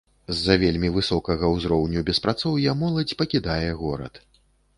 З-за 0.35 0.53
вельмі 0.61 0.89
высокага 0.95 1.49
ўзроўню 1.55 1.99
беспрацоўя 2.09 2.75
моладзь 2.81 3.15
пакідае 3.21 3.69
горад. 3.85 4.13